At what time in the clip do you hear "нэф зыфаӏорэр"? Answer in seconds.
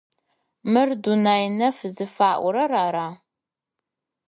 1.57-2.71